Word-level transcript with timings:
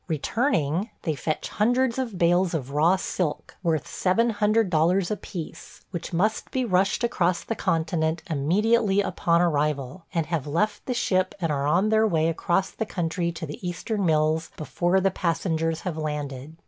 Returning, 0.07 0.89
they 1.03 1.13
fetch 1.13 1.49
hundreds 1.49 1.99
of 1.99 2.17
bales 2.17 2.55
of 2.55 2.71
raw 2.71 2.95
silk, 2.95 3.55
worth 3.61 3.85
$700 3.85 5.11
apiece, 5.11 5.81
which 5.91 6.11
must 6.11 6.49
be 6.49 6.65
rushed 6.65 7.03
across 7.03 7.43
the 7.43 7.53
continent 7.53 8.23
immediately 8.27 8.99
upon 9.01 9.43
arrival, 9.43 10.07
and 10.11 10.25
have 10.25 10.47
left 10.47 10.87
the 10.87 10.95
ship 10.95 11.35
and 11.39 11.51
are 11.51 11.67
on 11.67 11.89
their 11.89 12.07
way 12.07 12.29
across 12.29 12.71
the 12.71 12.83
country 12.87 13.31
to 13.31 13.45
the 13.45 13.59
Eastern 13.69 14.03
mills 14.03 14.49
before 14.57 14.99
the 14.99 15.11
passengers 15.11 15.81
have 15.81 15.97
landed. 15.97 16.55